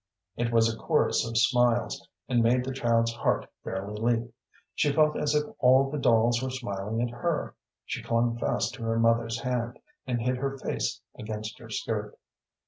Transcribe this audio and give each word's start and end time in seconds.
It 0.35 0.51
was 0.51 0.67
a 0.67 0.75
chorus 0.75 1.27
of 1.29 1.37
smiles, 1.37 2.09
and 2.27 2.41
made 2.41 2.65
the 2.65 2.73
child's 2.73 3.13
heart 3.13 3.47
fairly 3.63 3.93
leap. 4.01 4.33
She 4.73 4.91
felt 4.91 5.15
as 5.15 5.35
if 5.35 5.43
all 5.59 5.91
the 5.91 5.99
dolls 5.99 6.41
were 6.41 6.49
smiling 6.49 7.03
at 7.07 7.11
her. 7.11 7.53
She 7.85 8.01
clung 8.01 8.35
fast 8.39 8.73
to 8.73 8.83
her 8.83 8.97
mother's 8.97 9.41
hand, 9.41 9.77
and 10.07 10.19
hid 10.19 10.37
her 10.37 10.57
face 10.57 11.01
against 11.19 11.59
her 11.59 11.69
skirt. 11.69 12.17